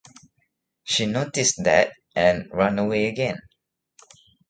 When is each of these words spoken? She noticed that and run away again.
She 0.83 1.05
noticed 1.05 1.63
that 1.65 1.93
and 2.15 2.49
run 2.51 2.79
away 2.79 3.05
again. 3.05 3.39